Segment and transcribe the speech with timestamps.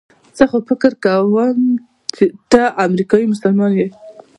[0.37, 1.59] زه خو فکر کوم
[2.51, 3.87] ته امریکایي مسلمانه یې.